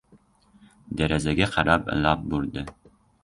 [1.01, 2.65] Derazaga qarab lab burdi.